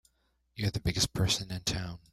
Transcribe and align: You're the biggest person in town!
You're 0.55 0.71
the 0.71 0.79
biggest 0.79 1.13
person 1.13 1.51
in 1.51 1.61
town! 1.61 1.99